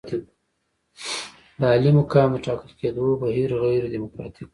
[1.59, 4.49] د عالي مقام د ټاکل کېدو بهیر غیر ډیموکراتیک وو.